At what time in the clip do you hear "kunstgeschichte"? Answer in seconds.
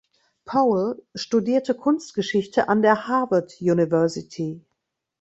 1.75-2.67